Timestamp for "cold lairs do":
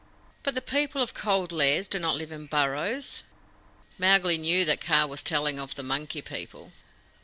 1.13-1.99